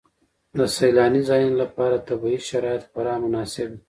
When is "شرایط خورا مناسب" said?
2.49-3.67